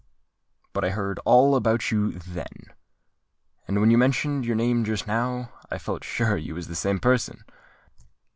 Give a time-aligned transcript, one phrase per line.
[0.73, 2.73] But I heard all about you then;
[3.67, 6.97] and when you mentioned your name just now, I felt sure you was the same
[6.99, 7.43] person.